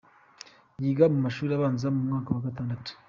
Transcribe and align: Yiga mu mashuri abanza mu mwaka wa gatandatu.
Yiga 0.83 1.05
mu 1.13 1.19
mashuri 1.25 1.51
abanza 1.53 1.87
mu 1.95 2.01
mwaka 2.07 2.29
wa 2.35 2.43
gatandatu. 2.47 2.91